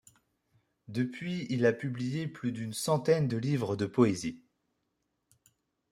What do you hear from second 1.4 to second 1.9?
il a